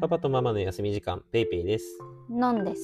[0.00, 1.98] パパとママの休み時間、ペイペイです。
[2.30, 2.82] なんです。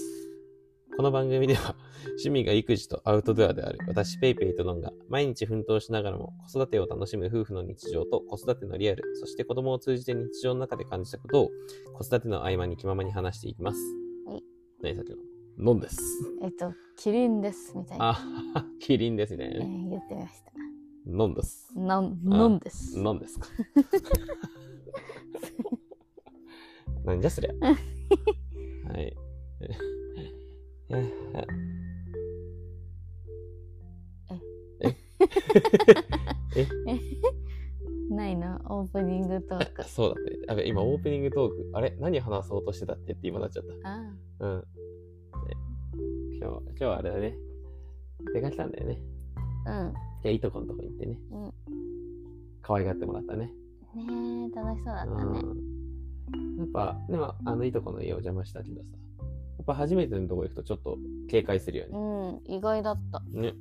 [0.97, 1.75] この番組では、
[2.21, 11.51] 趣味が育児とアウトドアである私ペイペイとノンが、毎日奮闘しながらも子育てを楽しむ夫婦の日常と子育てのリアル、そして子供を通じて日常の中で感じたことを、
[11.95, 13.81] 子育ての合間に気ままに話していきます。
[14.27, 14.43] はい。
[14.83, 15.17] 何さっきの？
[15.59, 15.99] ノンです。
[16.43, 17.73] えっと、キリンです。
[17.79, 18.15] みたいな。
[18.55, 19.59] あ、キリンですえね。
[19.59, 20.53] ー言ってました。
[21.07, 21.73] ノンです。
[21.79, 22.99] なん、です。
[22.99, 23.47] ノンですか。
[27.07, 27.53] なんじゃそりゃ。
[28.93, 29.17] はい。
[36.57, 36.67] え？
[38.11, 39.85] ないのオープニングトーク。
[39.85, 40.31] そうだね。
[40.49, 41.97] あべ今オープニングトーク、あれ？
[42.01, 44.03] 何話そうとしてたってって今なっちゃっあ
[44.39, 44.47] た。
[44.47, 44.61] うん。
[44.61, 44.65] ね
[46.41, 47.37] 今日、今日はあれだね。
[48.35, 49.01] 出かけたんだよね。
[49.67, 49.93] あ、
[50.25, 51.21] いや、いとこのとこ行ってね。
[51.31, 51.53] うん。
[52.63, 53.53] 可愛がってもらったね。
[53.95, 54.43] うん。
[54.45, 55.41] ねえ、楽しそうだったね。
[55.41, 55.76] うん。
[56.59, 58.89] やっぱ、でも、あのいとこの家お邪魔したけどさ。
[59.59, 61.99] やっぱ初めてのとこ行くとちょっと警戒するよね。
[62.47, 63.21] うん、意外だった。
[63.33, 63.55] ね。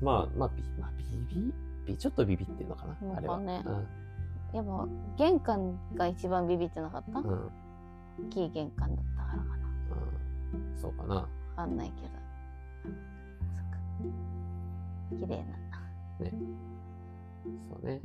[0.00, 1.52] まあ、まあ、ビまあ、ビビ
[1.86, 3.38] ビちょっとビビってんのかな、なんかあれは。
[3.38, 4.56] ねうん。
[4.56, 7.26] やっぱ、玄関が一番ビビってなかった、うん。
[7.26, 9.68] 大きい玄関だったからかな。
[10.54, 10.80] うん。
[10.80, 11.14] そうかな。
[11.14, 12.08] わかんないけど。
[13.54, 15.26] そっか。
[15.26, 15.62] 綺麗な。
[17.70, 18.00] そうね。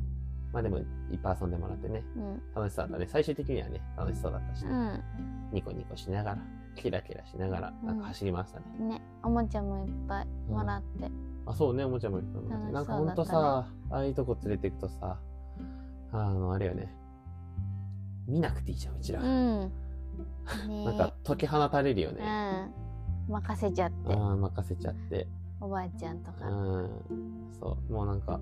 [0.54, 0.86] まあでも、いっ
[1.22, 2.04] ぱい遊んでもらってね。
[2.16, 2.42] うん。
[2.56, 3.08] 楽しそうだったね。
[3.08, 4.72] 最終的にはね、楽しそうだったし、ね
[5.52, 6.38] うニコニコしながら、
[6.76, 8.66] キラキラしながら、なんか走りましたね。
[8.80, 8.90] ん。
[8.90, 11.12] ね、おもちゃもいっぱいもらって。
[11.46, 12.72] あ、そうね、おもちゃもいっぱいもらって。
[12.74, 15.20] なんかほんとさ、ああいうとこ連れてくとさ、
[16.12, 16.94] あの、あれよね。
[18.28, 19.22] 見なくていいじゃん、うちら。
[19.22, 19.72] うん。
[20.68, 22.24] ねなんか解き放たれるようね。
[22.64, 22.88] ん。
[23.30, 24.14] 任せちゃって。
[24.14, 25.28] ああ、任せちゃって。
[25.60, 26.50] おばあちゃんとうか。
[26.50, 26.90] ん。
[27.60, 28.40] そう、もうなんか、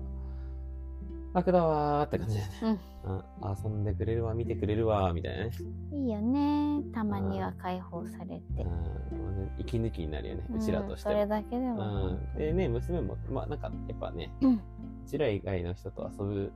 [1.34, 2.80] 楽だわーって感じだよね。
[3.04, 3.22] うん。
[3.64, 5.50] 遊んでくれるわ、見てくれるわ、みたいなね。
[5.92, 6.82] いいよね。
[6.92, 8.62] たまには解放されて。
[8.62, 9.50] うん。
[9.58, 11.26] 息抜きになるよね、うちらとしてうんそれは。
[11.26, 12.06] だけでも。
[12.06, 12.38] うん。
[12.38, 16.52] でね、娘も、まあなんか、やっぱね、うんうちら以外の人と遊ぶ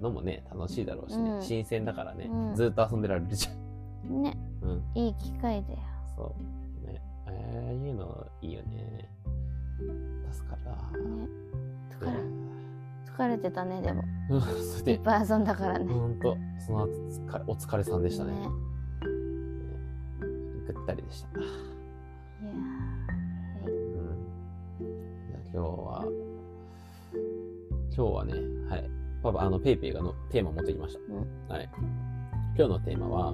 [0.00, 1.30] のもね、楽しいだろうしね。
[1.32, 4.22] うん新鮮だからね、うんずっと遊んでられるじゃん。
[4.22, 4.82] ね、うん。
[4.94, 5.78] いい機会だよ。
[6.16, 6.34] そ
[6.84, 6.86] う。
[6.86, 7.02] ね。
[7.26, 9.10] ああいうのいいよね。
[10.32, 10.76] 助かるわ。
[10.76, 11.28] ね、
[11.90, 12.45] 疲れうん
[13.16, 14.02] 疲れてたね、でも。
[14.02, 14.04] い
[14.38, 15.86] っで、ぱい遊んだからね。
[15.86, 16.90] ほんと、その後
[17.46, 18.32] お疲れさんでしたね。
[18.32, 18.48] ね
[20.66, 21.28] ぐったりでした。
[21.38, 23.72] いやーう
[24.84, 24.86] ん。
[25.28, 26.04] じゃあ今日は、
[27.96, 28.32] 今日はね、
[28.68, 28.90] はい。
[29.22, 30.98] パパ、あの、ペイペイがのテーマ持ってきまし
[31.48, 31.54] た。
[31.54, 31.70] はい。
[32.56, 33.32] 今日のテーマは、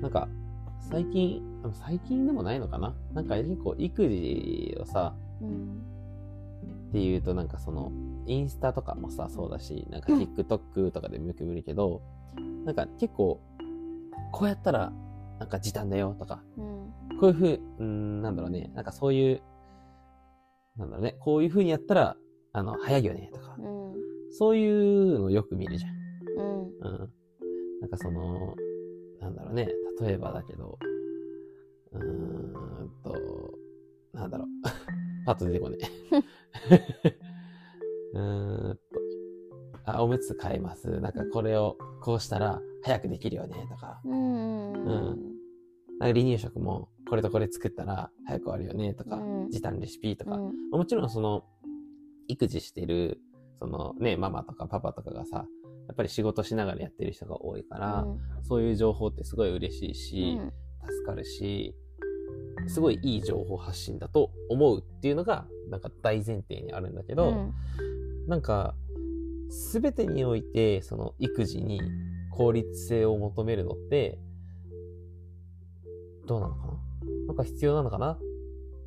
[0.00, 0.26] なんか、
[0.80, 1.42] 最近、
[1.74, 2.94] 最近でもないのかな？
[3.12, 5.82] なんか結構育児をさ、うん。
[6.88, 7.92] っていうとなんかその、
[8.30, 12.00] インスタとかもさ、そうだし、なんか TikTok とかでもよく見るけど、
[12.64, 13.40] なんか結構、
[14.32, 14.92] こうやったら、
[15.40, 17.18] なんか時短だよとか、うん。
[17.18, 19.42] こういうふう、うーん、なんだろうね、なんかそういう、
[20.76, 22.16] なんだろうね、こういうふうにやったら、
[22.52, 23.94] あの、早いよねとか、うん。
[24.30, 25.92] そういうのよく見るじゃん。
[26.38, 26.66] うん。
[26.66, 27.12] うん。
[27.80, 28.54] なんかその、
[29.20, 29.68] なんだろうね、
[30.00, 30.78] 例えばだけど、
[31.92, 33.14] うーんと、
[34.12, 34.48] なんだろう。
[35.26, 37.14] パッと出てこねえ。
[38.14, 38.80] うーんと、
[39.84, 41.00] あ、おむつ買います。
[41.00, 44.00] なんかこれをこうしたら早くできるよね、とか。
[44.04, 44.72] うん。
[44.72, 45.40] うん
[45.98, 49.16] なんか離乳食もこれとこれ作ったら早く終わるよね、とか。
[49.16, 50.36] うん時短レシピとか。
[50.36, 50.70] うん。
[50.70, 51.44] もちろんその、
[52.28, 53.20] 育児してる、
[53.58, 55.46] そのね、ママとかパパとかがさ、
[55.88, 58.06] やっぱり仕事しながらやってる人が多いから、
[58.42, 60.38] そういう情報ってすごい嬉しいし、
[60.82, 61.74] 助かるし、
[62.68, 67.50] すごいいい情報発信だと思うっていうのが、なんか大前提にあるんだけど、
[68.30, 68.76] なんか、
[69.48, 71.80] すべてにおいて、その育児に
[72.30, 74.20] 効率性を求めるのって、
[76.28, 76.72] どうなのかな？
[77.26, 78.12] なんか必要なのかな？
[78.12, 78.18] っ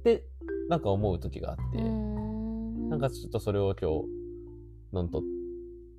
[0.05, 0.25] て、
[0.69, 4.07] なんか思う時があって、なんかちょっとそれを今日、
[4.93, 5.21] なんと、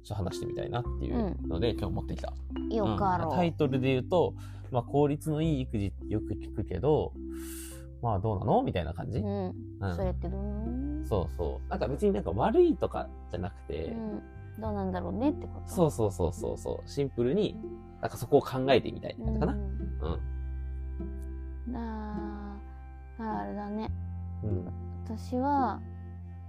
[0.08, 2.32] 話してみたいなっていうので、今日持ってきた。
[2.54, 2.88] う。
[2.88, 2.98] ん。
[3.30, 4.34] タイトルで言うと、
[4.70, 7.12] まあ効率のいい育児ってよく聞くけど、
[8.00, 8.62] まあどうなの？
[8.62, 9.22] みたいな感じ、う。
[9.22, 9.54] うん。
[9.80, 9.96] うん。
[9.96, 11.68] それってどうそうそう。
[11.68, 14.22] なんか別になんか悪いとかじゃなくて、うん。
[14.60, 15.72] どうなんだろうねってこと？
[15.72, 16.88] そうそうそうそうそう。
[16.88, 17.56] シンプルに、
[18.00, 19.52] なんかそこを考えてみたいって感じかな。
[19.52, 19.62] ううん。
[21.70, 22.56] んな
[23.18, 23.90] あ、あれだね。
[24.44, 24.64] うん。
[25.04, 25.80] 私は、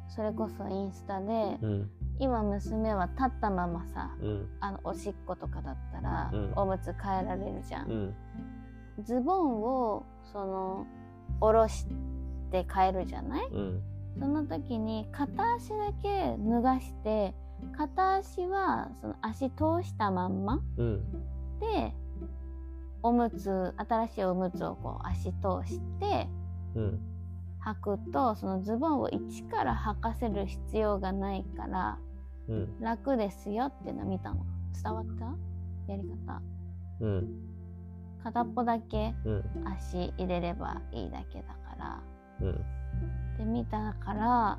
[0.07, 1.89] それこそインスタで、うん。
[2.19, 4.47] 今娘は立ったままさ、うん。
[4.59, 7.89] あの、おしっことかだったら、うんおむつ変えられるじゃん。
[7.89, 8.13] うん。
[9.03, 10.85] ズボンを、その、
[11.39, 11.87] 下ろし
[12.51, 13.47] て変えるじゃない？
[13.47, 13.81] うん。
[14.19, 17.33] その時に片足だけ脱がして
[17.77, 21.03] 片足はその足通したまんまうん。
[21.59, 21.93] で
[23.01, 26.27] おむつ新しいおむつをこう足通して
[26.75, 26.99] うん。
[27.65, 31.97] 履くとそのズボンを一から履かせる必要がないから
[32.47, 32.79] うん。
[32.79, 34.45] 楽ですよっていうのを見たの
[34.83, 35.91] 伝わった？
[35.91, 36.41] やり方
[37.01, 37.27] うん。
[38.23, 39.43] 片っぽだけうん。
[39.67, 42.01] 足入れればいいだけだから
[42.41, 42.65] うん。
[43.37, 44.57] で見たから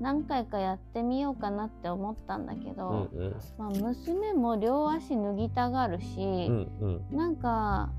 [0.00, 3.08] 何回かやってみようかなって思ったんだけうど、ん。
[3.12, 3.36] うん。
[3.58, 6.68] まあ、娘も両足脱ぎたがるし、うん。
[7.10, 7.16] うん。
[7.16, 7.90] なんか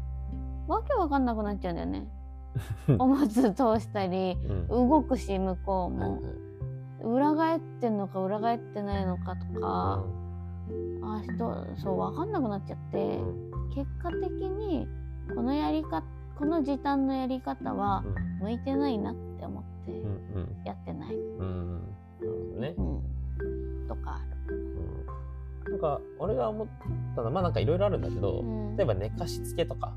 [0.68, 2.08] わけわかんなくなっちゃうんだよね
[3.00, 4.38] おむつ通したり
[4.70, 4.90] うん。
[4.90, 6.22] 動くし向こううんも
[7.04, 10.04] 裏返ってんのか裏返ってないのかとか、
[11.02, 13.20] あ人そうわかんなくなっちゃって、
[13.74, 14.86] 結果的に
[15.34, 16.04] このやり方
[16.38, 18.04] この時短のやり方は
[18.42, 20.42] 向いてないなって思ってうん。
[20.42, 20.66] うん。
[20.66, 21.46] やってない、うん。
[21.46, 21.82] うん。
[22.20, 22.76] なるほどね。
[22.78, 25.00] うん、とかある、うん
[25.70, 26.68] なんか、俺が思っ
[27.16, 29.94] たのは、まあなんかいろいろあるんだけど、うん、例えば寝かしつけとか、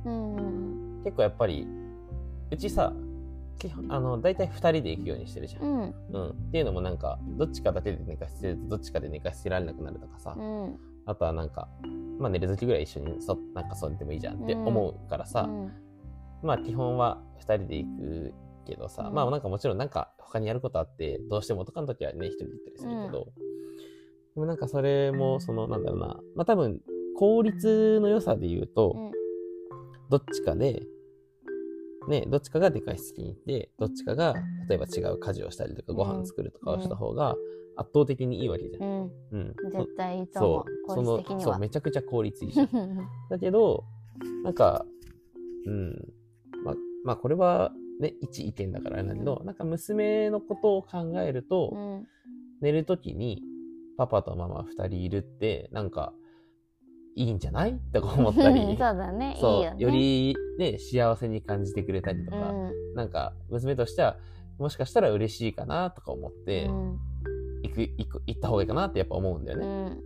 [1.05, 1.67] 結構やっぱり、
[2.51, 2.93] うちさ、
[3.59, 5.63] 基本あの、大体二人で行くようにしてるじゃん。
[5.63, 6.31] うんうん。
[6.31, 11.69] っていうのもなんか、どっちかだけで寝かしつけると、どっちかで寝かしつけられなくなるとかさ、うんあとはなんか、
[12.19, 15.73] まあ寝る時ぐらい一緒にそ、なんかそうでもいいじゃんって思うからさ、うん
[16.43, 19.15] まあ基本は二人で行くけどさ、うん。
[19.15, 23.27] まあなんかもちろんなんか他にやることあって、どうしてもとかの時はね、一人で行ったりするけど、
[24.35, 26.81] でもなんかそれも、その、なんだろうな、まあ多分、
[27.17, 29.11] 効率の良さで言うと、うん。
[30.09, 30.83] どっちかで、
[32.09, 35.97] ね、どっちかがでかいつきに行って、どっちかが、例えば違う家事をしたりとか、うん。
[35.97, 37.37] ご飯作るとかをした方が、
[37.77, 38.83] 圧倒的にいいわけじゃん。
[38.83, 39.13] うん。
[39.33, 39.55] うん。
[39.71, 40.73] 絶対いいと思そう。
[40.73, 42.69] う、そ効のそう、めちゃくちゃ効率いいじゃん。
[43.31, 43.85] だけど、
[44.45, 44.85] なんか、
[45.67, 46.13] うん。
[46.65, 46.75] ま、
[47.05, 52.07] まあ、これはね、一意見だからあれなんだけど、なんか娘のことを考えると、うん。
[52.61, 53.43] 寝るときに、
[53.97, 56.13] パパとママ二人いるって、なんか、
[57.15, 57.73] いいんじゃない？
[57.73, 59.31] って思ったり、 そうだね。
[59.31, 59.77] いいそうよね。
[59.79, 62.73] よりね、幸せに感じてくれたりとうか、ん。
[62.95, 64.17] なんか、娘としては、
[64.59, 66.99] もしかしたら嬉しいかなとか思って、うん。
[67.63, 69.97] 行く、行く、行った方がいいかなってやっぱ思うんだよね。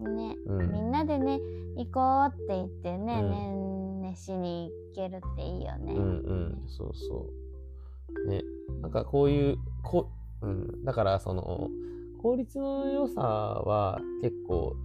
[0.00, 0.16] うん。
[0.16, 0.36] ね。
[0.46, 0.72] うん。
[0.72, 1.40] みんなでね
[1.76, 3.30] 行こうって言ってね、うん。
[3.30, 5.92] ねんねしに行けるっていいよね。
[5.92, 7.26] うんうん、そうそ
[8.26, 8.28] う。
[8.28, 8.42] ね、
[8.80, 10.10] なんかこういう、こ
[10.42, 11.68] う、うん、だからその、
[12.22, 14.76] 効率の良さは結構、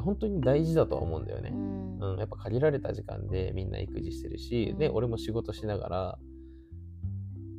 [0.00, 1.50] 本当に大事だとは思うんだよね。
[1.52, 6.18] うんうん、やっぱ限られた時間でみんな育児してるし、で、うん俺も仕事しながら、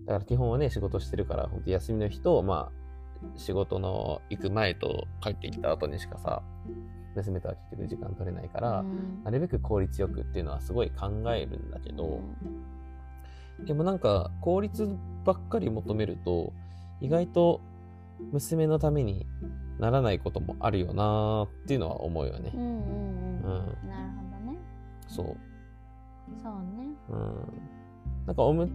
[0.05, 6.43] だから基本はね、仕事してるから、本当休みの日と、まあ、仕事の行く前と帰ってきた後にしかさ、
[7.17, 12.21] 娘とは結局時間取れないから、うんなるべく効率よくっていうのはすごい考えるんだけど、
[13.59, 16.53] でもなんか効率ばっかり求めると
[17.01, 17.61] 意外と
[18.31, 19.25] 娘のために
[19.79, 22.57] ならないこともあるよなーっていうのは思うよねう。
[22.57, 24.57] んうんうんうんなるほどね。
[25.07, 25.25] そう。
[26.41, 26.87] そうね。
[27.09, 27.61] うん。
[28.25, 28.69] なんかおむ、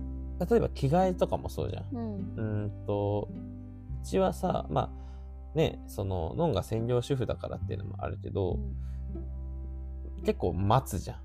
[0.48, 1.84] 例えば着替えとかもそうじゃん。
[1.92, 3.28] うんうーんと、
[4.02, 5.01] うちはさ、まあ
[5.54, 8.58] ね、その、ノンが専業主婦だからっていうのもあるけど、
[10.24, 11.18] 結構待つじゃん。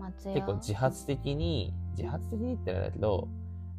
[0.00, 3.28] 待つよ結構自発的に、自発的にってあれだけど、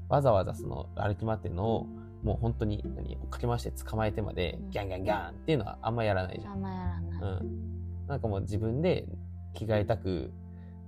[0.10, 1.88] わざわざその歩き回ってるのを、
[2.24, 6.54] もう本当に、何、かけ回して捕まえてまでうん、ギャンギャンギャンっていうのはあんまやらないじゃん。
[6.54, 7.22] あんまやらない。
[7.22, 8.08] うん。
[8.08, 9.06] なんかもう自分で
[9.54, 10.32] 着替えたく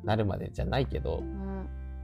[0.03, 1.45] なるまでじゃないけど、うん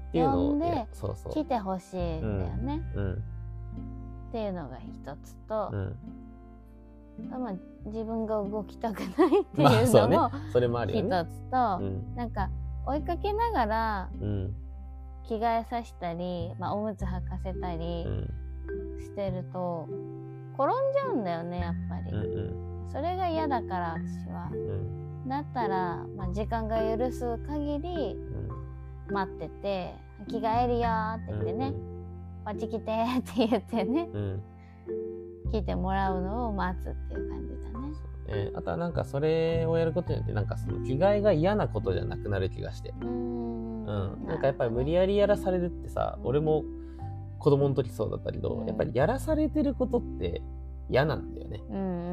[0.09, 1.33] っていうのを、でそうそう。
[1.33, 3.13] 来てほしいんだよね、うん。
[3.13, 3.17] っ
[4.33, 5.95] ていうのが一つとう、ん。
[7.29, 7.53] まあ、
[7.85, 10.31] 自分が動きたくないっていうのも。
[10.87, 11.25] 一ね。
[11.25, 12.15] つと、うん。
[12.15, 12.49] なんか
[12.85, 14.55] 追いかけながらうん。
[15.23, 18.27] 着替えさせたり、まあ、おむつ履かせたうりん。
[18.99, 19.87] してると
[20.55, 22.19] 転んじゃうんだよねやっぱり、う
[22.87, 22.89] ん。
[22.91, 25.27] それが嫌だから私はうん。
[25.29, 28.15] だったら、まあ、時間が許す限り
[29.09, 29.13] うん。
[29.13, 29.95] 待ってて
[30.29, 30.87] 「着替えるよ」
[31.17, 31.73] って言ってね
[32.45, 34.41] 「こっち来て」って言ってねうん。
[35.53, 35.61] うん。
[35.61, 37.95] 来てもらうのを待つっていう感じだね。
[38.27, 42.93] えーあとはなんかそれをやることによってなんかその着替えが嫌なことじゃなくなる気がして。
[43.01, 44.27] うーんうん。
[44.27, 46.63] なんかやっぱり無理ややりやらされるってさ、俺も
[47.39, 50.41] 子供の時そうだったけど、うんやっぱりやらされてることって
[50.89, 51.61] 嫌なんだよね。
[51.69, 52.11] うんうん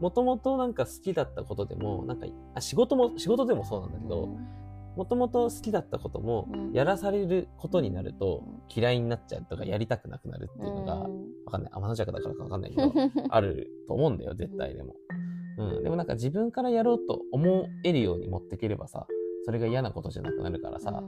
[0.00, 4.28] もともとなんか好きだったことでも、なんか、あ仕事も、仕事でもそうなんだけど、
[4.96, 8.62] もともと好きだったこともうん、やらされることになるとうん。
[8.74, 11.08] 嫌いになっちゃうとかやりたくなくなるっていうのが、わ
[11.50, 11.72] かんない。
[11.74, 12.92] 天の弱だからかわかんないけど、
[13.28, 14.94] あると思うんだよ、絶対でも。
[15.58, 15.82] うん。
[15.82, 19.06] でもなんか自分からやろうと思えるように持っていければさ、
[19.44, 21.02] それが嫌なことじゃなくなるからさ、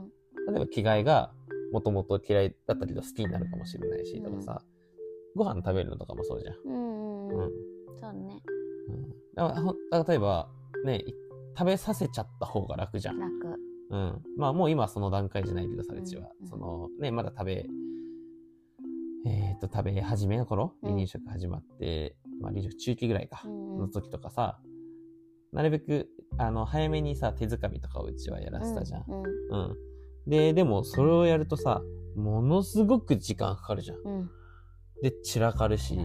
[0.47, 1.31] 例えば着替えが
[1.71, 4.61] もともと嫌いだったけど好きになるかもしれないし、とかさ、
[5.35, 6.55] ご飯食べるのとかもそうじゃん。
[6.65, 7.51] うんうん
[7.99, 8.41] そうね。
[8.89, 9.09] うん。
[9.35, 10.49] だから例えば、
[10.85, 11.13] ね、い
[11.57, 13.19] 食べさせちゃった方が楽じゃん。
[13.19, 14.21] 楽うん。
[14.37, 16.29] まあもう今その段階じゃないけどさ、うちは。
[16.41, 17.65] うんそのね、まだ食べ、
[19.25, 24.59] えっ、と、食べ始めの頃、離乳食始まって、まあ離乳食中期ぐらいか、うんの時とかさ、
[25.53, 29.03] なるべく、あの、早めにさ、手づかみとかをうちはやらせたじゃん。
[29.07, 30.29] うんうん。
[30.29, 31.81] で、でもそれをやるとさ、
[32.15, 33.97] ものすごく時間かかるじゃん。
[33.99, 34.29] うん
[35.01, 35.95] で、散らかるし、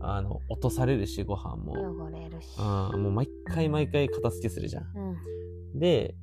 [0.00, 1.72] あの、落とされるし、ご飯も。
[1.72, 4.84] 汚れるしうん、もう毎回毎回片付けするじゃん。
[4.94, 6.14] うんで、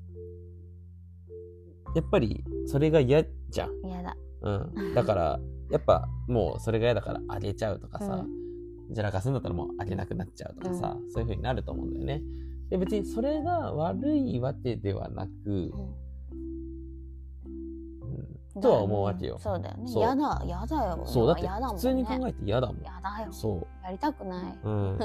[1.96, 3.88] やっぱりそれが嫌じゃん。
[3.88, 4.16] 嫌だ。
[4.42, 4.94] うん。
[4.94, 5.40] だから、
[5.72, 8.26] やっぱもうそれが嫌だからあげちゃうとかさ、
[8.92, 12.22] じゃらかすんだったらもうあげなくなっちゃうとかさ、そういう風になると思うんだよね。
[12.70, 15.72] で、別にそれが悪いわけではなく、うん。
[18.56, 19.38] うん、とは思うわけよ。
[19.40, 19.92] そうだよね。
[19.96, 21.04] 嫌だ嫌だよ。
[21.06, 22.82] そう、だって普通に考えて嫌だもん。
[22.82, 23.32] 嫌だよ。
[23.32, 23.66] そ。
[23.84, 24.60] やりたくない。
[24.64, 25.00] ううん。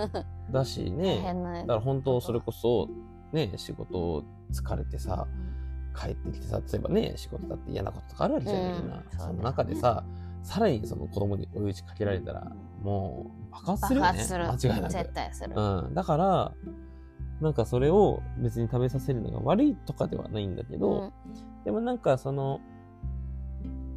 [0.51, 2.89] だし大ね、だから本当それこそ、
[3.33, 5.60] ね、仕事疲れてさ、うん
[5.97, 8.97] 帰ってきてさ、例えばね、仕事だって嫌なこととかあるわけじゃん、みんな。
[8.97, 10.05] うんその中でさ、
[10.43, 14.19] さらにその子供に追い打ちかけられたら、もう爆発するよね。
[14.29, 14.93] 間違いなく。
[14.93, 15.95] 絶対するうん。
[15.95, 16.53] だから、
[17.41, 21.13] なんかそれを別に食べさせるのが悪いとかではないんだけど、うん
[21.65, 22.61] でもなんかその、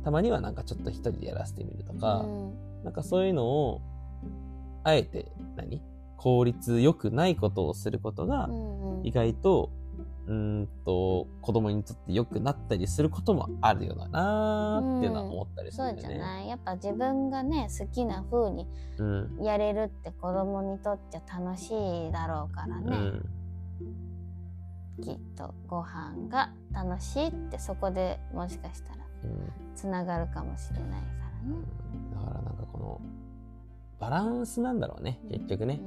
[0.04, 3.82] たまにはなんかちょっと一人でやらせてみるとか、うんなんかそういうのを、
[4.84, 5.82] あえて何、
[6.18, 8.50] 効率良くないことをすることが、
[9.04, 16.36] 意外と、うーんと、子供にとって良くなったりすることもあるよなーっていうのは思ったりすそうじゃるんだよね。
[16.36, 19.40] ないやっぱ自分がね好きな風にうん。
[19.44, 22.98] やれるって子供にとっちゃ楽しいだろうからね、
[24.98, 25.04] うん。
[25.04, 30.98] きっとご飯が楽しいってそこでもしかしたらうんつながるかもしれないか
[31.44, 31.58] らね。
[32.14, 33.02] だからなんかこの、
[34.00, 35.82] バランスなんだろうね、結局ね。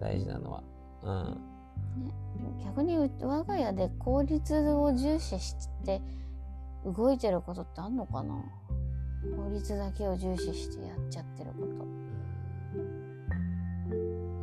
[0.00, 0.62] 大事なのは。
[1.02, 1.55] うん。
[1.96, 5.54] うん逆にう我が家で効率を重視し
[5.84, 6.02] て
[6.84, 8.34] 動いてることってあんのかな？
[9.36, 11.68] 効率だけを重視してやっちゃってること。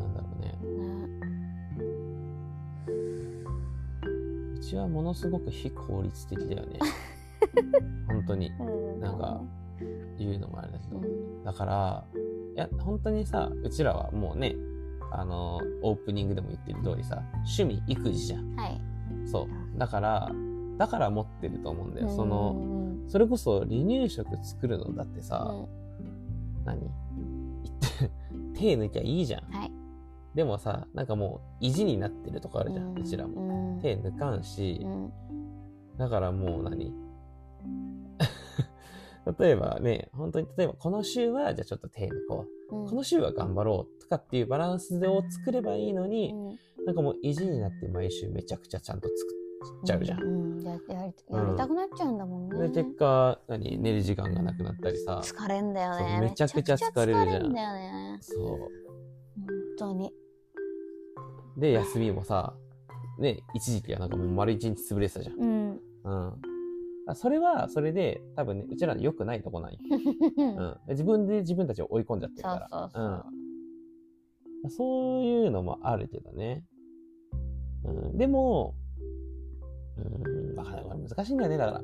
[0.01, 0.47] なんだろうね。
[0.47, 1.07] ね
[4.55, 6.79] うちはものすごく非効率的だよね。
[8.07, 8.51] 本当に。
[8.59, 8.63] う
[8.97, 9.41] んなんか
[10.17, 10.97] 言うのもあれだけど。
[10.97, 12.05] うんだから、
[12.55, 14.55] いや、本当にさ、うちらはもうね、
[15.19, 17.21] あの、オープニングでも言ってる通りさ、
[17.57, 18.55] 趣味、育児じゃん。
[18.55, 18.81] はい。
[19.25, 19.47] そう。
[19.79, 20.31] だから、
[20.77, 22.09] だから持ってると思うんだよ。
[22.09, 25.67] そうんの、うんそれこそ離乳食作るのだってさ、うん
[26.65, 26.89] 何？
[28.55, 29.41] 手抜きゃいいじゃん。
[29.51, 29.71] はい。
[30.33, 33.41] でもさ、なんかもう意地になってるとこあるじゃん、うちらも。
[33.41, 35.11] も手抜かんしう、ん
[35.97, 36.91] だからもう何？
[39.39, 42.47] 例えばね、本当に例えばこの週はじゃあちょっと手抜こうんう。
[42.89, 49.13] この週は頑張ろうとかっていうバランスを作ればいいのに、うんなんかもう意地になって毎週めちゃくちゃちゃんと作
[49.83, 50.21] っちゃうじゃん。
[50.21, 52.69] うんややりやりたくなっちゃうんだもんね。
[52.69, 55.21] で、結果、何寝る時間がなくなったりさ。
[55.23, 56.19] 疲れんだよね。
[56.21, 58.17] めちゃくちゃ疲れるじゃんね。
[58.21, 58.47] そう。
[58.47, 58.67] 本
[59.77, 60.11] 当に。
[61.57, 62.53] で、休みもさ、
[63.19, 65.39] ね、一時期はなんかもう丸一日潰れてたじゃん。
[65.39, 65.79] うん。
[66.03, 66.41] うん。
[67.07, 69.79] あそれは、それで、多分ね、うちらの良くないとこない。
[70.37, 70.77] うん。
[70.89, 72.69] 自分で自分たちを追い込んじゃってるから。
[72.69, 73.23] そうそう。
[74.63, 74.69] うん。
[74.71, 76.63] そういうのもあるけどね。
[77.83, 78.17] うん。
[78.17, 78.75] でも、
[79.97, 81.09] うん、わかんない。
[81.09, 81.81] 難しいんだよね、だから。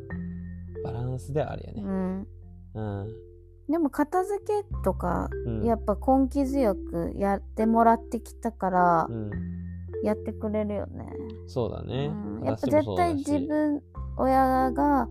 [0.84, 1.84] バランスではあるよね。
[1.84, 2.28] うん。
[2.76, 3.08] うん。
[3.70, 5.66] でも片付けとか、うん。
[5.66, 9.32] やっぱ根気強くやってもらってきたからう、ん。
[10.04, 11.12] やってくれるよね。
[11.48, 12.08] そうだね。
[12.08, 13.84] うんやっぱ絶対し自分
[14.20, 15.08] 親が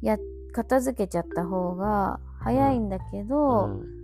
[0.00, 0.18] や
[0.52, 4.02] 片付けちゃった方が早いんだけど、うん。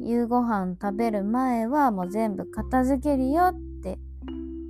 [0.00, 3.98] 夕ご飯食べる前はもう全部片付けるよって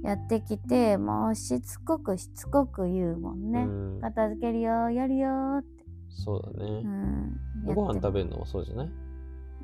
[0.03, 4.01] やってきてもうしつこくしつこく言うもんね、うん。
[4.03, 6.83] 片付けるよやるよって、そうだね。
[6.85, 6.87] う。
[6.87, 7.41] ん、
[7.75, 8.91] ご飯食べるのもそうじゃない、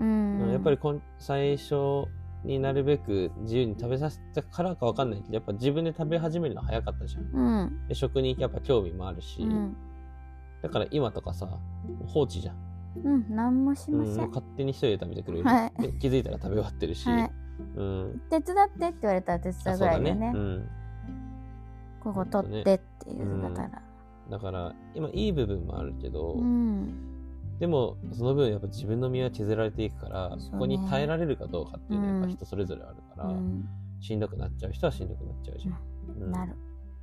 [0.01, 0.53] うん。
[0.53, 2.07] やっぱりこん最初
[2.45, 7.25] になるべく自由に食べさせたからかわかんないけど、やっぱ自分で食べ始めるの早かったじゃん。
[7.33, 7.89] うん。
[7.89, 9.77] で食にやっぱ興味もあるし、うん。
[10.63, 11.49] だから今とかさ、
[12.07, 12.57] 放置じゃん。
[13.05, 15.83] うん何もしうん、ません、もう勝手に一人で食べてくれる、はい。
[15.83, 17.31] で気づいたら食べ終わってるし、はい。
[17.77, 18.23] うん。
[18.31, 19.79] 手伝ってって言われたら手伝あう。
[19.79, 20.33] ぐらいでね。
[20.35, 20.69] うん。
[22.01, 23.43] ここ取ってっていううん。
[23.43, 23.83] だから。
[24.31, 27.08] だから、今いい部分もあるけど、うん
[27.59, 32.33] でも、その分やっぱ自分の身は削られていくから、そこに耐えられるかどうかっていうのはやっぱうん。
[32.37, 33.69] 人それぞれあるから、うん。
[34.01, 35.79] しんどくなっちゃう人はしんどくなっちゃうじゃん。
[36.25, 36.31] うん。
[36.31, 36.55] なる。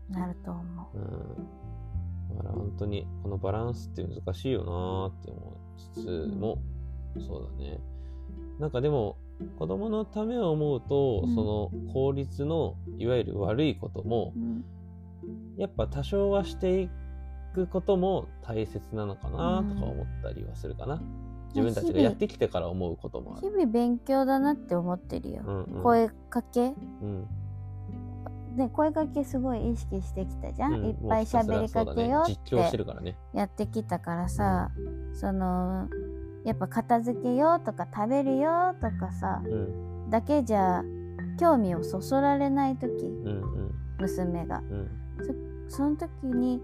[0.10, 0.62] なると思
[0.94, 0.98] う。
[0.98, 2.38] ん。
[2.38, 6.62] だから本当にこのバランスって難しいよなーって思いつつも、
[7.20, 7.80] そうだね。
[8.60, 9.18] なんかでも、
[9.60, 11.36] 子供のためを思うと、うん。
[11.36, 14.34] その効率のいわゆる悪いことも
[15.58, 16.92] やっぱ多少はしていく
[17.68, 21.02] ことも大切なのかなとか思ったりはするかな。
[21.56, 23.50] 自分たちがやってきてから思うこともある。
[23.50, 25.44] 日々勉強だなって思ってるよ。
[25.46, 26.74] うんうん、声かけ。
[27.02, 27.28] うん。
[28.58, 30.86] ね、声かけすごい意識してきたじゃん、うん。
[30.88, 33.16] いっぱい喋りかけようって。
[33.34, 34.72] やってきたからさ、
[35.14, 35.88] その
[36.46, 40.10] やっぱ片付けようとか食べるよとかさうん。
[40.10, 40.84] だけじゃ
[41.40, 42.92] 興味をそそられない時。
[42.92, 43.72] うんうん。
[44.00, 44.60] 娘が。
[44.60, 44.90] うん。
[45.68, 46.62] その時に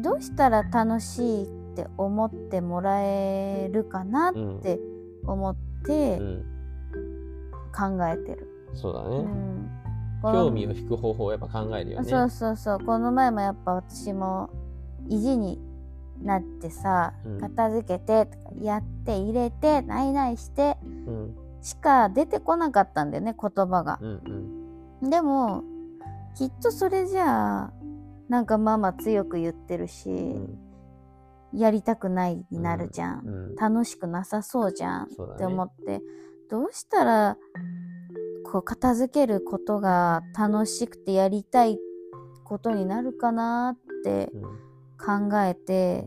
[0.00, 4.78] どうしたら楽しいって思ってもらえるかなって
[5.26, 6.44] 思ってうん
[7.72, 8.48] 考えてる。
[8.74, 9.16] そうだね。
[9.16, 9.70] うん
[10.22, 12.08] 興味を引く方法をやっぱ考えるよね。
[12.08, 14.50] そうそうそうこの前もやっぱ私も
[15.08, 15.58] 意地に
[16.22, 25.06] なってさ、うん片付けてとかやって入れてないないしてうんしか出てこなかったんだよね言葉がう。
[25.06, 25.62] んでも
[26.34, 27.72] きっとそれじゃあ
[28.30, 30.70] なんかママ強く言ってるし、うん
[31.52, 33.54] やりたくないになるじゃん、うん。
[33.56, 35.08] 楽しくなさそうじゃん。
[35.08, 35.16] ね。
[35.34, 36.00] って思って。
[36.48, 37.36] どうしたら
[38.44, 41.78] こう片付けることが楽しくてやりたい
[42.44, 44.42] ことになるかなってうん。
[45.30, 46.06] 考えて、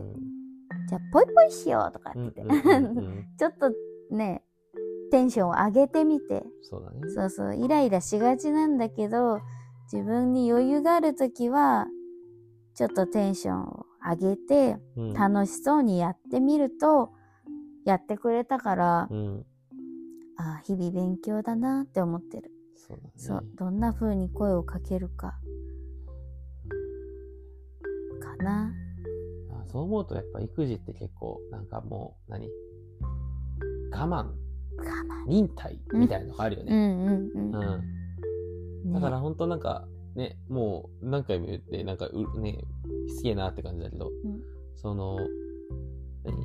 [0.88, 2.42] じゃあポイポイしようとかって。
[3.38, 3.70] ちょっと
[4.10, 4.42] ね
[5.10, 6.46] テンションを上げてみて。
[6.62, 7.00] そうだね。
[7.10, 7.56] そうそう。
[7.56, 9.40] イライラしがちなんだけど
[9.92, 11.86] 自分に余裕がある時は
[12.74, 15.12] ちょっとテンションを上げてうん。
[15.12, 17.12] 楽しそうにやってみると
[17.84, 19.46] やってくれたから、うん。
[20.36, 23.12] あ日々勉強だなって思ってる、そうだね。
[23.16, 23.44] そう。
[23.56, 25.38] どんな風に声をかけるか。
[28.20, 28.72] かな。
[29.52, 32.48] あそう思うとやっぱ育児って結構なんかもう何？
[33.92, 34.06] 我慢。
[34.06, 34.34] 我
[34.82, 35.28] 慢。
[35.28, 36.72] 忍耐みたいなのがあるよね。
[36.72, 38.92] うんうんうん、うん。
[38.92, 42.58] ねだから本当なんかねもう何回も言ってなんかうね
[43.16, 44.40] 好きやなって感じだけど、うん。
[44.76, 45.16] その
[46.24, 46.36] 何？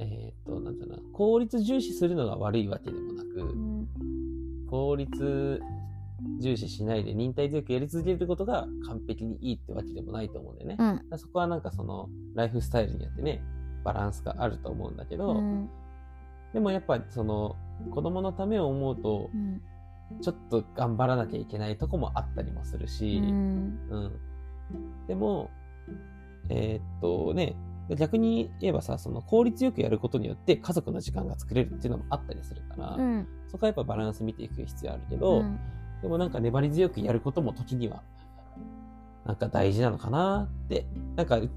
[0.00, 1.02] えーっとなんだろうな。
[1.12, 3.88] 効率重視するのが悪いわけでもなく、うん。
[4.68, 5.60] 効率
[6.40, 10.76] 重視しないで忍耐強くやり続けることが完璧にいいってわけでもないと思うんだよね。
[11.10, 11.18] うん。
[11.18, 13.42] そこはなんかそのライフスタイルによってね
[13.84, 15.68] バランスがあると思うんだけど、うん。
[16.52, 17.56] でもやっぱその
[17.90, 19.60] 子供のためを思うとうん
[20.20, 23.78] ちょっと頑張らなきゃいけないとこもあったりもするし、うん。
[23.90, 24.12] うん。
[25.06, 25.50] でも
[26.48, 27.56] えーっとね
[27.96, 33.26] 逆に言えばさその効率よくやることによって家族の時間が作れるっていうのもあったりするから、うん。
[33.48, 35.58] そこはやっぱバランス見ていく必要あるけど、うん。
[36.00, 38.02] でもなんか粘り強くやることも時には、
[39.24, 41.50] なんか大事なのかなって、なんかう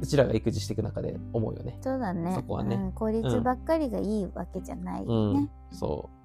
[0.00, 1.78] うちらが育児していく中で思うよね。
[1.80, 2.34] そうだね。
[2.34, 2.76] そこはね。
[2.76, 6.21] うん、効率ばっかりがいいわけじゃないね、そう。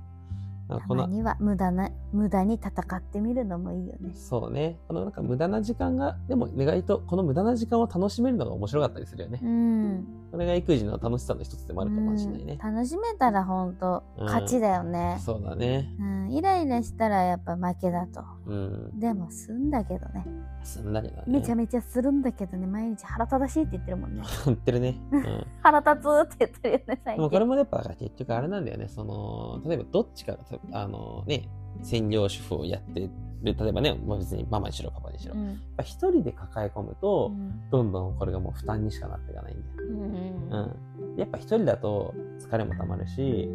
[0.68, 4.78] たまには無駄な無駄に戦ってみるのもいいよねそうね。
[4.88, 9.40] このなんか無駄な時間が、でも意外とこの無駄な時間を楽しめるのが面白かったりするよね。
[9.44, 12.76] うんこれが育児の楽しさの一つでもあるかもしれないねうん。
[12.76, 15.94] 楽しめたら本当うん勝ちだよね、そうだね。
[16.00, 19.00] うんイライラしたらやっぱ負けだとうん。
[19.00, 20.26] でもすんだけどね
[20.64, 21.24] すんだけどね。
[21.28, 25.00] めちゃめちゃするんだけどね毎日腹立たしいって言ってるもんね 言ってるね。
[25.12, 25.46] うん。
[25.62, 28.88] 腹立つって言ってるよね最でもこれ近もやっぱ結局あれなんだよね。
[28.88, 30.38] その、例えばどっちか
[30.72, 31.48] あのね、
[31.84, 33.10] 専業主婦をやってる。
[33.44, 35.36] 例えばね、まあ別にママにしろパパにしろ。
[35.36, 39.90] うんぱ一人で抱え込むと、うんどんどんこれがもう負担にしかなっていかないんだよ。
[39.90, 41.20] うんうん。
[41.20, 43.50] やっぱ一人だと疲れもたまるし、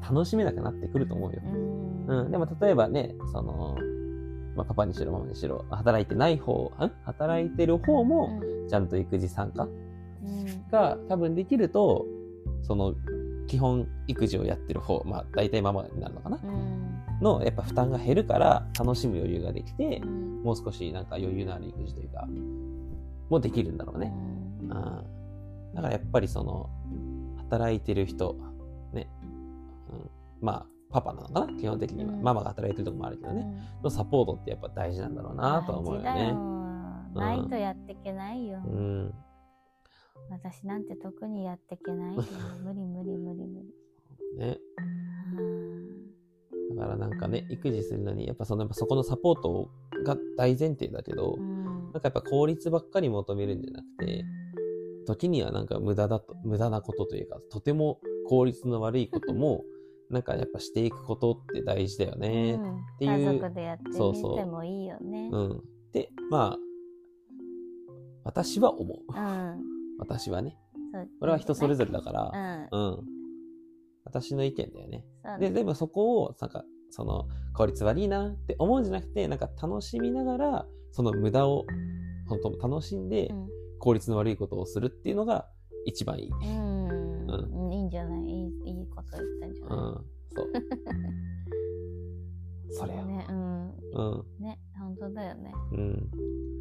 [0.00, 1.40] 楽しめなくなってくると思うよ。
[1.44, 2.30] うんうん。
[2.30, 3.76] でも例えばね、その、
[4.56, 6.92] まあパパにしろママにしろ、働いてない方、ん？
[7.04, 12.06] 働いてる方も、ちゃんと育児参加うんが多分できると、
[12.62, 12.94] その、
[13.46, 16.87] 基本育児をやってる方、まあ大体ママになるのかなうん
[17.20, 22.26] の、やっぱ負担が減るから楽しむ余裕ができてう、んもう少しなんか余裕のある育児というか、
[23.28, 24.12] もできるんだろうね。
[24.62, 24.70] うんうん。
[25.74, 26.70] だからやっぱりその、
[27.36, 28.36] 働いてる人、
[28.92, 29.08] ね、
[29.90, 31.58] うん、まあ、パパなのかな？
[31.58, 32.12] 基本的には。
[32.12, 33.46] うんママが働いてるとこもあるけどね。
[33.82, 36.34] のサポートってやっぱ大事なんだろうなとは思うよね。
[37.14, 39.14] ないとやっていけないよ、うん。
[40.30, 42.22] 私なんて特にやっていけないよ
[42.62, 44.58] 無理無理無理無理ね。
[45.36, 45.87] うん
[46.70, 49.70] だからなんかね、育児するのに、やっぱその、やっぱそこのサポート
[50.04, 51.58] が大前提だけど、うん
[51.92, 54.24] なんかやっぱ効率ばっかり求めるんじゃなくて、
[55.06, 59.64] 時にはなんか無駄だと、無駄なことというか、とても効率の悪いことも、
[60.10, 62.58] なんかやっぱしていくことって大事だよね。
[62.60, 65.62] うんていう家族でやってみそうそうてもいいよねうん。
[65.92, 66.58] で、まあ、
[68.24, 68.98] 私は思う。
[69.10, 69.62] うん
[69.98, 70.56] 私はね。
[70.92, 73.17] そうこれは人それぞれれだから、うんうん。
[74.08, 75.04] 私の意見だよね。
[75.38, 81.64] で、でもそこを、なんか、その、効率悪いなって思うんじゃなくて、なんか楽しみながら、その無駄を
[82.28, 83.30] 本当楽しんで、
[83.78, 85.48] 効率の悪いことをするっていうのが
[85.84, 86.30] 一番いい。
[86.30, 88.22] うん、うん、いいんじゃない？
[88.22, 89.94] いいいいこと言ったんじゃない、うん、
[90.34, 90.52] そう。
[92.70, 93.04] それよ。
[93.04, 93.68] ね、うん。
[93.70, 93.72] う
[94.40, 94.42] ん。
[94.42, 95.52] ね、本当だよね。
[95.72, 96.10] うん。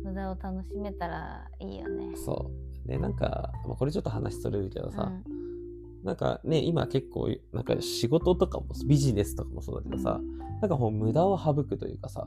[0.04, 2.16] 無駄を楽しめたらいいよね。
[2.16, 2.52] そ
[2.86, 2.88] う。
[2.88, 5.37] で、なんか、まあ、これちょっと話それるけどさ、うん、
[6.08, 10.22] なんかね、今結構、なんか仕事とかもビジネスとかもそうだけどさ、
[10.62, 12.26] なんかもう無駄を省くというかさ、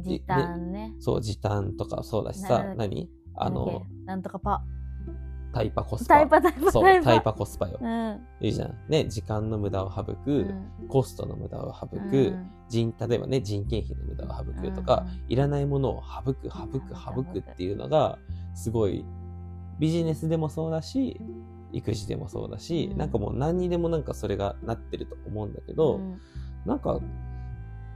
[0.00, 0.94] 時短ね。
[0.98, 3.10] そう、時短とかそうだしさ、何？
[3.34, 4.64] あの、なんとかパ。
[5.52, 6.14] タイパコスパ。
[6.14, 7.78] タイパタイパそう、タイパコスパよ。
[7.82, 8.74] うん、いいじゃん。
[8.88, 10.16] ね、時間の無駄を省く、
[10.80, 11.98] うん、コストの無駄を省く、う
[12.30, 18.18] ん、人、例えばね、人件費の無駄を省くとか、いらないものを省く、省く、省くっていうのが、
[18.54, 19.04] すごい、
[19.78, 21.20] ビジネスでもそうだし、
[21.72, 26.00] 育児でもそうだし、なんかもう何にでもなんかそれがなってると思うんだけど、
[26.66, 27.00] なんか、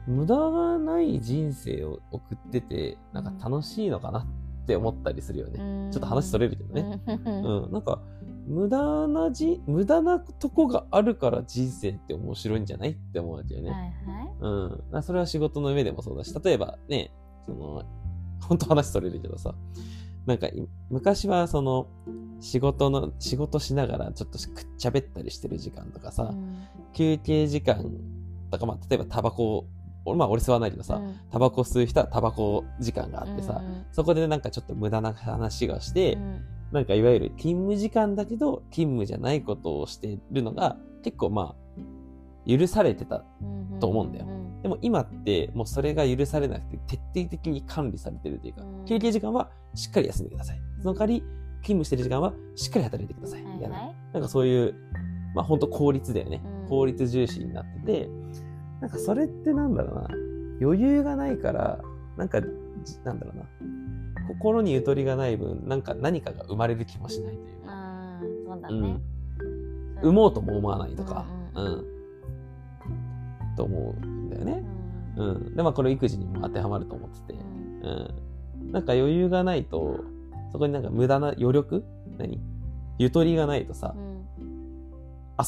[0.06, 4.26] 無駄がない人生を送ってて、なんか楽しいのかなっ
[4.66, 5.90] て思ったりするよね。
[5.92, 7.00] ちょっと話それるけどね。
[7.06, 7.72] うん。
[7.72, 8.00] なんか、
[8.46, 13.70] 無駄なじ、無駄なとこがあるから人生って面白いんじゃないって思うわけよね。
[13.70, 13.92] はいはい。
[14.92, 15.02] うん。
[15.02, 17.12] それは仕事の上でもそうだし、例えばね、
[17.44, 17.82] その、
[18.40, 19.54] 本当話それるけどさ、
[20.26, 20.48] なんか、
[20.90, 21.86] 昔はその、
[22.40, 27.90] 仕事の、仕事しながらちょっとくっちゃべったりしてる時間とかさ、うん、休憩時間
[28.50, 29.66] とか、まあ、例えばタバコ
[30.14, 31.00] まあ俺吸わないけどさ、
[31.32, 41.54] タバコ吸う人はタバコ時間があってさ、うん、そこでなんかちょっと無駄な話がして、うん、なんかいわゆる勤務時間だけど勤務じゃないことをしてるのが結構まあ
[42.46, 43.24] 許されてた
[43.80, 44.26] と思うんだよ。
[44.62, 50.60] でも今ってもうそれが許されなくて徹底的に管理されてるというか、休憩時間はしっかり休んでください。
[50.80, 51.20] その代わり
[51.62, 53.44] 勤務してる時間はしっかり働いてください。
[53.44, 54.74] はいはい、なんかそういう、
[55.34, 56.40] まあ本当効率だよね。
[56.68, 58.10] 効率重視になってて、
[58.80, 60.08] なんかそれってなんだろうな。
[60.60, 61.80] 余裕がないから、
[62.16, 62.40] なんか、
[63.04, 63.44] なんだろうな。
[64.28, 67.66] 心にゆとりがない分、なんか何かが生まれる気もしないというか。
[67.68, 69.00] あそうだね、
[70.02, 70.08] うん。
[70.08, 71.84] 産もうとも思わないとか、うん、うん、
[73.56, 74.64] と思うんだよね。
[75.16, 75.28] うん。
[75.30, 77.40] うん、で、まあこれ育児にも当てはまると思ってて、
[77.82, 78.72] うん。
[78.72, 80.00] なんか余裕がないと、
[80.52, 81.84] そこになんか無駄な余力？
[82.18, 82.40] 何？
[82.98, 83.94] ゆとりがないとさ、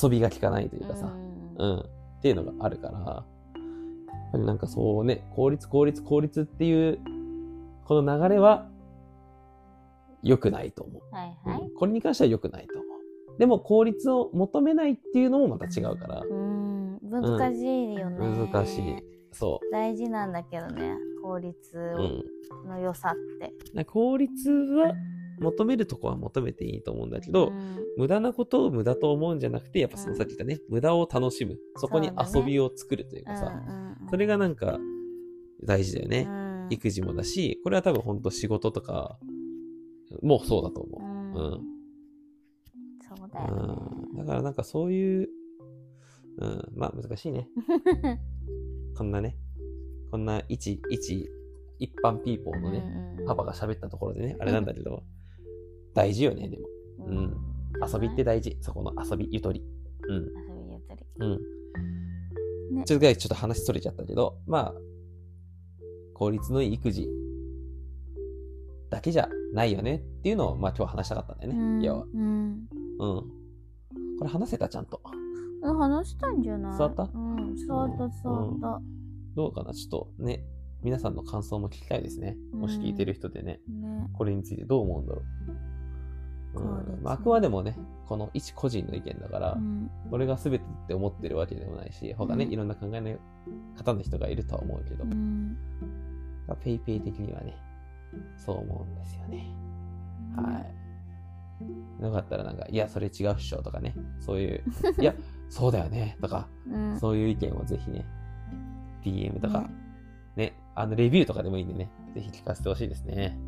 [0.03, 1.13] 遊びが効かないというかさ、
[1.59, 1.79] うん。
[1.81, 1.85] っ
[2.21, 6.99] ていうのがあるから、やっぱりなんかそうね、効率効率効率っていう、
[7.85, 8.67] この流れは、
[10.23, 11.03] 良くないと思う。
[11.15, 11.75] はいはい、うん。
[11.75, 13.39] これに関しては良くないと思う。
[13.39, 16.23] でも効率を求めないっていうのもまた違うから。
[16.23, 16.58] うん、
[17.09, 18.51] 難しいよね、うん。
[18.51, 18.97] 難しい。
[19.33, 19.73] そう。
[19.73, 21.77] 大事なんだけどね、効率
[22.67, 23.53] の良さって。
[23.75, 24.93] うん、効率は、
[25.41, 31.59] 求めるとこは求めていいと思うんだけど、うん、無駄なことを無駄と思うんじゃなくて、やっぱそのさっき言ったね、無駄を楽しむ。
[31.77, 33.63] そこに遊びを作るというかさ、
[34.11, 34.79] それがなんか
[35.65, 36.29] 大事だよね。
[36.71, 39.19] 育児もだし、これは多分ほんと仕事とか
[40.23, 41.03] もそうだと思う。
[41.03, 41.79] うん。
[43.01, 45.29] そうだよ、ね、だからなんかそういう、
[46.39, 47.49] うん、まあ難しいね。
[48.97, 49.37] こんなね、
[50.11, 51.31] こんな一、一、
[51.79, 52.85] 一般ピーポーのね、
[53.27, 55.03] パパが喋ったところでね、あれなんだけど、
[55.95, 56.67] 大事よね、でも。
[57.07, 57.37] うん。
[57.93, 58.57] 遊びって大事。
[58.61, 59.65] そこの遊びゆとり。
[60.09, 60.17] うん。
[60.17, 61.07] 遊びゆとり。
[61.21, 62.77] うん。
[62.77, 64.75] ね、ちょっとちょっと話それちゃったけど、まあ、
[66.15, 67.09] 効率のいい育児
[68.91, 71.59] だけじゃないよねっていうのを、まあ今日話したかったんだよね。
[71.59, 72.07] うん、要は。
[72.13, 72.69] うん。
[72.99, 73.39] うん。
[74.19, 75.01] これ話せたちゃんと。
[75.63, 76.79] 話したんじゃない？
[76.79, 77.03] 伝わった？
[77.13, 78.81] うん、伝わった伝わった、
[79.35, 79.73] どうかな？
[79.73, 80.45] ちょっとね、
[80.83, 82.37] 皆さんの感想も聞きたいですね。
[82.53, 84.09] もし聞いてる人でね、ね。
[84.13, 85.23] これについてどう思うんだろ
[86.55, 86.61] う。
[86.61, 87.03] うん。
[87.03, 93.17] まあ、あくまでもね、この一個人の意見だから、うん、これが全てって思ってるわけでもないし、他ね、うん、いろんな考えの
[93.77, 95.57] 方の人がいるとは思うけど、うん、
[96.63, 97.55] ペイペイ的にはね、
[98.37, 99.53] そう思うんですよね。
[100.37, 100.61] は
[102.01, 102.03] い。
[102.03, 104.63] よかったらなんか、いや、それ違うっしょとかね、そういう、
[105.01, 105.15] いや、
[105.49, 106.49] そうだよねとか、
[107.01, 108.05] そういう意見をぜひね、
[109.03, 109.69] DM とか、
[110.37, 113.39] ね、あの、レビューとかでもいいんでね、ぜひ聞かせてほしいですね。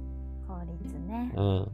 [0.47, 1.33] 効率ね。
[1.37, 1.71] うん。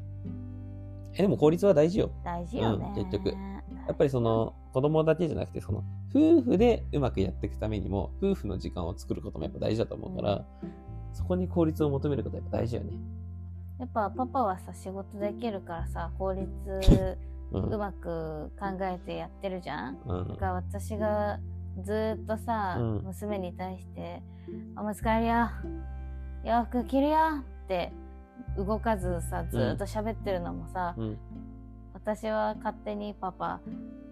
[1.15, 2.11] え、でも効率は大事よ。
[2.25, 3.29] 大事よね、うん、結局。
[3.31, 5.85] やっぱりその、子供だけじゃなくて、その、
[6.15, 10.71] 夫婦でうまくやっていくためにも、夫婦の時間を作ることもやっぱ大事だと思うから、うん、
[11.15, 12.93] そこに効率を求めることはやっぱ大事よね。
[13.79, 16.49] やっぱパパはさ、仕事できるからさ、効率
[17.53, 19.99] うまく考えてやってるじゃん？
[20.07, 21.39] うん、だから私が
[21.83, 24.23] ずっとさ、うん、娘に対して
[24.77, 25.49] 「おむつ替えるよ
[26.45, 27.17] 洋服着るよ」
[27.65, 27.93] って
[28.57, 31.19] 動かずさずっと喋ってるのもさ、うん、
[31.95, 33.61] 私は勝手にパパ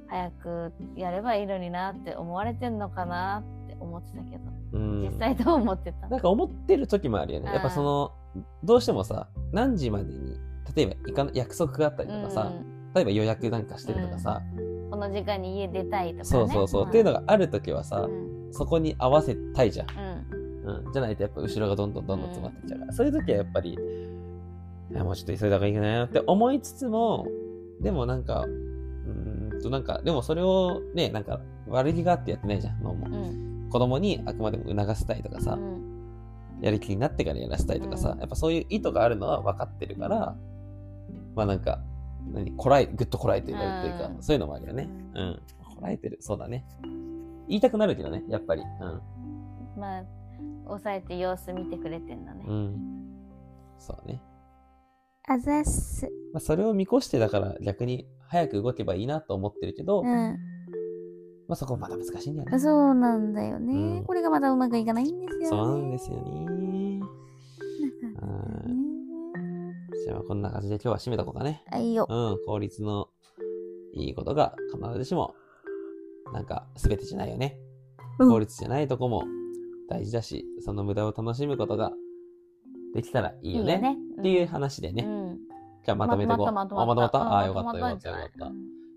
[0.07, 4.43] 早くやればいいのになって思われてんのかなって思ってたけど、
[4.75, 5.03] うん。
[5.03, 6.09] 実際どう思ってた？
[6.09, 7.51] なんか思ってる時もあるよね。
[7.51, 8.13] やっぱその、
[8.63, 10.39] どうしてもさ、何時までに、
[10.77, 12.53] 例えば行かな約束があったりとかさ、
[12.95, 14.91] 例えば予約なんかしてるとかさ、うん。
[14.91, 16.25] この時間に家出たいとかね。
[16.25, 16.89] そうそうそう、ん。
[16.89, 18.53] っていうのがある時はさ、うん。
[18.53, 19.89] そこに合わせたいじゃん。
[20.65, 20.85] うん。
[20.87, 20.93] うん。
[20.93, 27.27] じゃないとやっぱ後ろがどんどんどんどん詰まってきちゃうから、そういう時はやっぱり、いやもうちょっと急いだ方がいいかなって思いつつも、
[27.81, 33.07] でもなんか、うーんとなんか、でもそれをね、なんか悪気があってやってないじゃん、脳も。
[33.07, 33.69] うん。
[33.71, 36.61] 子供にあくまでも促したいとかさ、うん。
[36.61, 38.21] やる気になってからやらせたいとかさ、うん。
[38.21, 40.37] やっぱそういう意図があるのは分かってるから、
[41.35, 41.81] まあなんか、
[42.33, 44.89] 何、こらえ、ぐっとこらえてるっていうか、うんそういうのもあるよね。
[45.15, 45.43] ううん。
[45.77, 46.19] こらえてる。
[46.21, 46.65] そうだね。
[47.49, 48.63] 言いたくなるけどね、やっぱり。
[49.77, 50.05] まあ
[50.67, 52.55] 抑えて様子見てくれてんだねうん。
[52.55, 53.15] うん。
[53.79, 54.23] そうね。
[55.27, 60.35] あざっすまあそれを見越してだから逆に早く動けばいいなと思ってるけど、ま
[61.51, 62.59] あそこまだ難しいんだよね。
[62.59, 66.47] そうなんだよね、うんこれがまだうまくいかないんですよねそうなんですよね。
[70.07, 70.13] うん。
[70.13, 71.63] じゃあこんな感じで今日は締めとこうかね。
[71.71, 73.09] あいいようん、効率の
[73.95, 75.35] いいことが必ずしも、
[76.33, 77.57] なんか全てじゃないよね。
[78.19, 79.25] うん効率じゃないとこも
[79.89, 81.93] 大事だし、その無駄を楽しむことが
[82.95, 83.97] できたらいいよね。
[84.21, 85.05] っていう話でね。
[85.05, 85.39] うん
[85.85, 86.53] じゃあまとめてこう。
[86.53, 88.53] まとまったあまとまったうんああ、よかったよかったよかった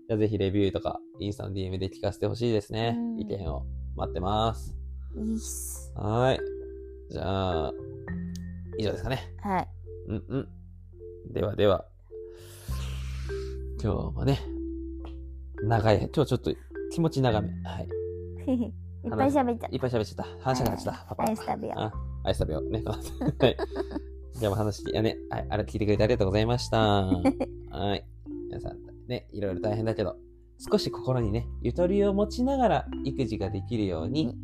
[0.08, 2.94] じゃあぜひレビューとか、インスタの DM で聞かせてほしいですね。
[2.96, 3.66] うん意見を
[3.96, 4.74] 待ってます。
[5.38, 6.40] すはーい。
[7.10, 7.72] じゃあ、
[8.78, 9.18] 以上ですかね。
[9.40, 9.68] はい
[10.08, 10.48] うんうん。
[11.30, 11.84] ではでは、
[13.82, 14.40] 今日もね、
[15.62, 16.54] 長い、今日ちょっと
[16.90, 17.48] 気持ち長め。
[17.64, 17.88] はい。
[19.04, 20.42] いっぱい喋っちゃっいっぱい喋っちゃった。
[20.42, 21.04] 話がっちゃった。
[21.10, 21.24] パパ。
[21.24, 21.92] アイス食べようあ、
[22.24, 22.70] アイス食べよう。
[22.70, 22.82] ね。
[23.38, 23.56] はい。
[24.32, 26.78] じゃあもう話、いやね、はい、あれ聞いてくれてありがとうございました。
[27.70, 28.06] はい。
[28.46, 30.16] 皆さん、ね、いろいろ大変だけど、
[30.58, 34.34] 少し心にね、ゆとりを持ちながら育児ができるように、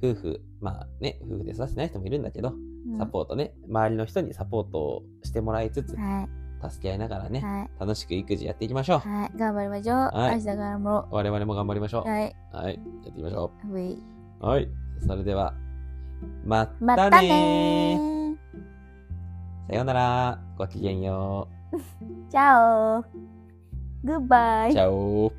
[0.00, 6.28] 夫婦、まあね、夫婦で育てない人もいるんだけど、うんサポートね、周りの人にサポートをしてもらいつつ、は
[6.68, 7.70] 助け合いながらね、いはい。
[7.80, 8.98] 楽しく育児やっていきましょう。
[8.98, 9.38] はい。
[9.38, 9.96] 頑張りましょう。
[9.96, 10.36] はい。
[10.36, 11.08] 明日からも。
[11.10, 12.08] 我々も頑張りましょう。
[12.08, 12.36] はい。
[12.52, 13.80] はい、やっていきましょう。
[13.80, 13.92] い。
[14.40, 14.68] うはい。
[15.06, 15.54] それでは、
[16.44, 18.36] まったね
[19.68, 20.38] さようなら。
[20.56, 21.48] ごきげんよ
[22.30, 23.02] チャオ。
[24.04, 24.70] グッバう。
[24.70, 25.32] イチャオ